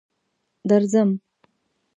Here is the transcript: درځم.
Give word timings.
درځم. 0.69 1.09